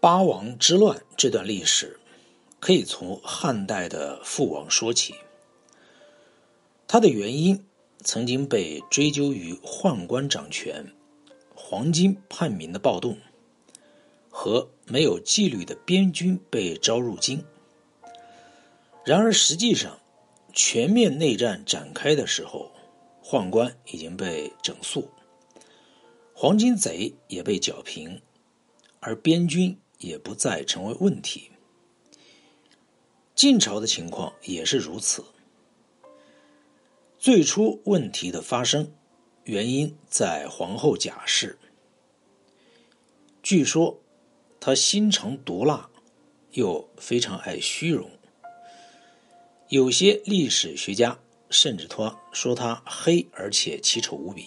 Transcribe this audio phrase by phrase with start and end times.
[0.00, 2.00] 八王之乱这段历史，
[2.58, 5.14] 可以从汉代的父王说起。
[6.88, 7.66] 它的原因
[7.98, 10.90] 曾经被追究于宦官掌权、
[11.54, 13.18] 黄巾叛民的暴动
[14.30, 17.44] 和没有纪律的边军被招入京。
[19.04, 20.00] 然而，实际上，
[20.54, 22.72] 全面内战展开的时候，
[23.22, 25.10] 宦官已经被整肃。
[26.32, 28.22] 黄巾贼也被剿平，
[29.00, 31.50] 而边军也不再成为问题。
[33.34, 35.24] 晋朝的情况也是如此。
[37.18, 38.92] 最初问题的发生，
[39.44, 41.58] 原因在皇后贾氏。
[43.42, 44.00] 据说，
[44.58, 45.88] 她心肠毒辣，
[46.52, 48.10] 又非常爱虚荣。
[49.68, 54.46] 有些历史学家甚至说说她黑而且奇丑无比。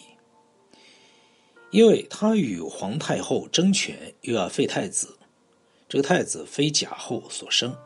[1.72, 5.17] 因为他与皇太后争权，又要废太子，
[5.93, 7.77] 这个太子非贾后所生，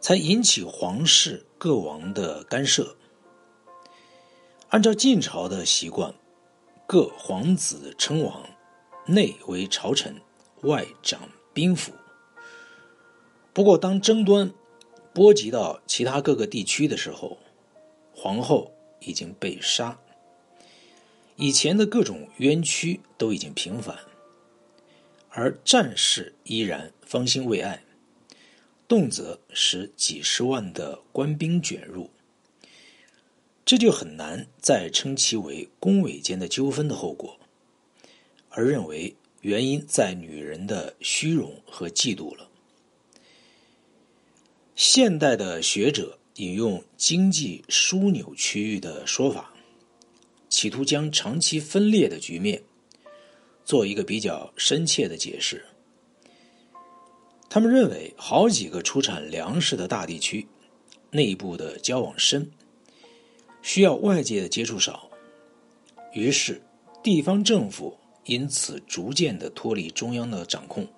[0.00, 2.96] 才引起皇室各王的干涉。
[4.70, 6.14] 按照晋朝的习惯，
[6.86, 8.42] 各皇子称王，
[9.04, 10.18] 内为朝臣，
[10.62, 11.92] 外掌兵符。
[13.52, 14.50] 不过，当争端
[15.12, 17.36] 波及到其他各个地区的时候，
[18.14, 19.98] 皇后已经被杀。
[21.36, 23.98] 以前的各种冤屈都已经平反，
[25.30, 27.84] 而战事依然方兴未艾，
[28.86, 32.10] 动辄使几十万的官兵卷入，
[33.64, 37.38] 这就很难再称其为宫闱间的纠纷的后果，
[38.50, 42.48] 而认为原因在女人的虚荣和嫉妒了。
[44.74, 49.52] 现代的学者引用经济枢纽区域的说法。
[50.48, 52.62] 企图将长期分裂的局面
[53.68, 55.62] 做一个比较深切的解释。
[57.50, 60.48] 他们认为，好几个出产粮食的大地区，
[61.10, 62.50] 内部的交往深，
[63.60, 65.10] 需要外界的接触少，
[66.14, 66.62] 于是
[67.02, 70.88] 地方政府因此逐渐的脱离中央的掌控。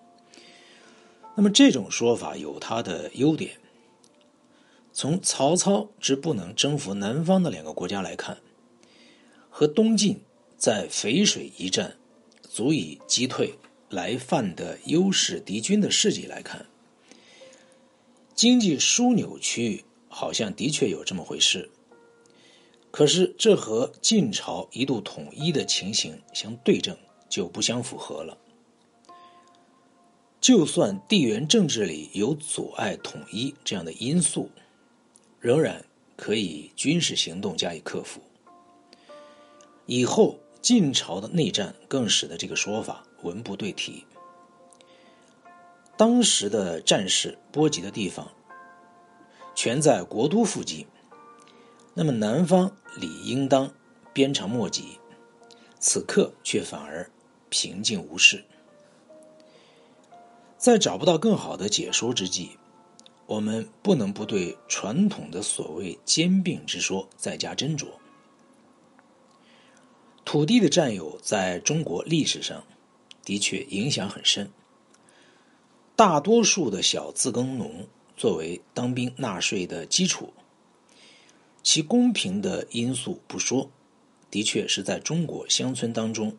[1.34, 3.58] 那么这种说法有它的优点。
[4.92, 8.38] 从曹操之不能征服南方的两个国家来看。
[9.48, 10.20] 和东晋
[10.56, 11.96] 在淝水一战
[12.52, 13.54] 足以击退
[13.88, 16.66] 来犯的优势敌军的事迹来看，
[18.34, 21.70] 经济枢纽区域好像的确有这么回事。
[22.90, 26.96] 可是这和晋朝一度统一的情形相对证，
[27.28, 28.36] 就不相符合了。
[30.40, 34.50] 就算地缘政治里有阻碍统一这样的因素，
[35.38, 35.84] 仍然
[36.16, 38.20] 可以军事行动加以克服。
[39.86, 44.04] 以后晋朝的内战更使得这个说法文不对题。
[45.96, 48.30] 当时的战事波及的地方
[49.54, 50.86] 全在国都附近，
[51.94, 53.72] 那么南方理应当
[54.12, 54.98] 鞭长莫及，
[55.78, 57.10] 此刻却反而
[57.50, 58.44] 平静无事。
[60.56, 62.50] 在找不到更好的解说之际，
[63.26, 67.86] 我们不能不对传统的所谓兼并之说再加斟酌。
[70.32, 72.64] 土地的占有在中国历史上
[73.24, 74.48] 的确影响很深。
[75.96, 80.32] 大多数的小自耕农作为当兵纳税的基础，
[81.64, 83.72] 其公平的因素不说，
[84.30, 86.36] 的确是在中国乡村当中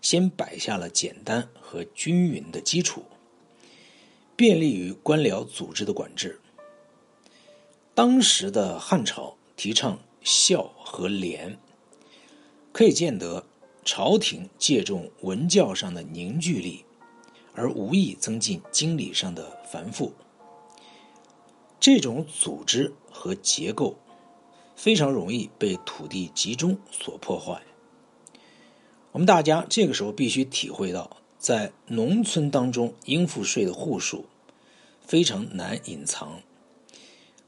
[0.00, 3.02] 先摆下了简单和均匀的基础，
[4.36, 6.38] 便利于官僚组织的管制。
[7.96, 11.58] 当时的汉朝提倡孝和廉。
[12.74, 13.46] 可以见得，
[13.84, 16.84] 朝廷借重文教上的凝聚力，
[17.54, 20.12] 而无意增进经理上的繁复。
[21.78, 23.96] 这种组织和结构
[24.74, 27.62] 非常容易被土地集中所破坏。
[29.12, 34.24] 我们大家这个时候必须体会到，在农村当中应付税的户数
[35.00, 36.40] 非常难隐藏，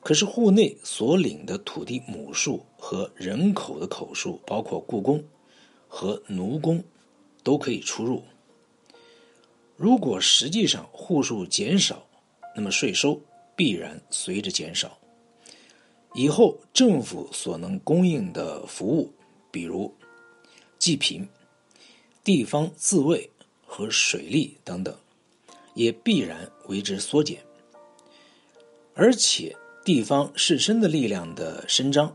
[0.06, 2.64] 可是户内所领的土地亩数。
[2.78, 5.24] 和人口的口数，包括雇工
[5.88, 6.84] 和奴工，
[7.42, 8.22] 都可以出入。
[9.76, 12.06] 如果实际上户数减少，
[12.54, 13.20] 那么税收
[13.56, 14.96] 必然随着减少。
[16.14, 19.12] 以后政府所能供应的服务，
[19.50, 19.92] 比如
[20.78, 21.28] 济贫、
[22.22, 23.28] 地方自卫
[23.66, 24.96] 和水利等等，
[25.74, 27.44] 也必然为之缩减。
[28.94, 29.56] 而且
[29.86, 32.14] 地方士绅的力量的伸张。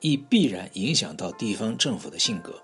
[0.00, 2.62] 亦必然影响到地方政府的性格。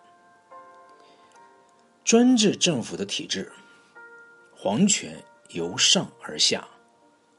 [2.04, 3.50] 专制政府的体制，
[4.56, 5.20] 皇权
[5.50, 6.68] 由上而下，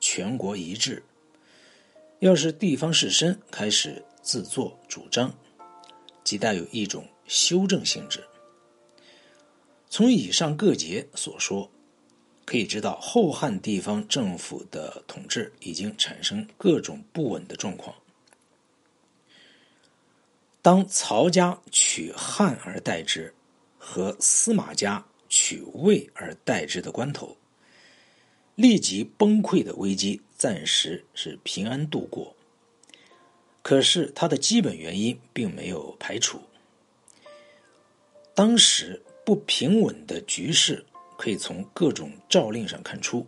[0.02, 1.02] 全国一致。
[2.19, 5.34] 要是地方士绅开始自作主张，
[6.25, 8.22] 即带有一种修正性质。
[9.90, 11.72] 从以上各节所说，
[12.46, 17.96] 可以知道后汉地方政府的统治已经产生各种不稳的状况。
[20.62, 23.34] 当曹家取汉而代之，
[23.78, 27.36] 和司马家取魏而代之的关头，
[28.56, 32.36] 立即崩溃的危机暂时是平安度过。
[33.62, 36.40] 可是它的基本原因并没有排除。
[38.36, 40.86] 当时不平稳的局势，
[41.18, 43.26] 可以从各种诏令上看出。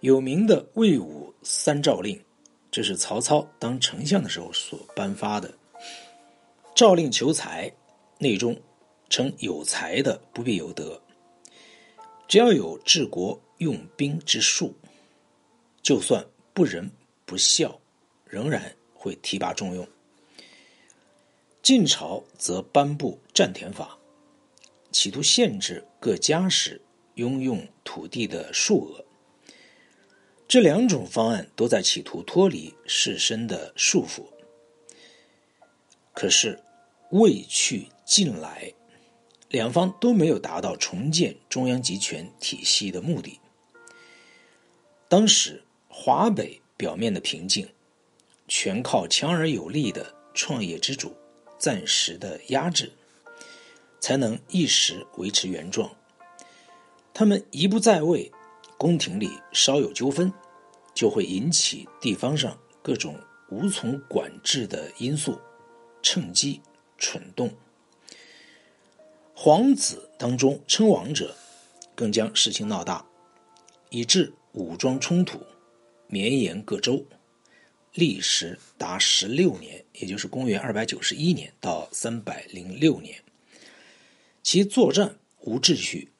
[0.00, 2.20] 有名的魏武三诏令，
[2.70, 5.52] 这是曹操当丞相的时候所颁发的。
[6.74, 7.70] 诏令求财，
[8.18, 8.58] 内中
[9.08, 11.00] 称有才的不必有德，
[12.26, 14.74] 只要有治国用兵之术，
[15.82, 16.90] 就算不仁
[17.24, 17.78] 不孝，
[18.24, 19.86] 仍然会提拔重用。
[21.62, 23.96] 晋朝则颁布占田法，
[24.92, 26.80] 企图限制各家室
[27.14, 29.04] 拥用土地的数额。
[30.46, 34.26] 这两种方案都在企图脱离士绅的束缚。
[36.12, 36.60] 可是，
[37.10, 38.74] 未去近来，
[39.48, 43.40] 两方都没有达到重建中央集权体系的目的。
[45.08, 47.66] 当时华北表面的平静，
[48.46, 51.16] 全靠强而有力的创业之主
[51.58, 52.92] 暂时的压制，
[54.02, 55.90] 才能一时维持原状。
[57.14, 58.30] 他们一不在位，
[58.76, 60.30] 宫廷里稍有纠纷，
[60.92, 63.18] 就会引起地方上各种
[63.48, 65.40] 无从管制的因素。
[66.02, 66.60] 趁机
[66.98, 67.48] 蠢动，
[69.36, 71.36] 皇子当中称王者，
[71.94, 73.06] 更将事情闹大，
[73.88, 75.40] 以致武装冲突
[76.08, 77.06] 绵延各州，
[77.94, 83.22] 历时达十六年，也就是公元二百九十一年到三百零六年。
[84.42, 86.10] 其作战无秩序，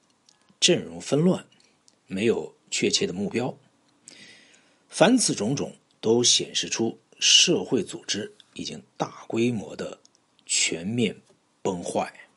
[0.61, 1.47] 阵容纷乱，
[2.07, 3.59] 没有确切的目标。
[4.89, 8.35] 凡此种种，都显示出社会组织。
[8.55, 9.99] 已经大规模的
[10.45, 11.17] 全面
[11.63, 12.29] 崩坏。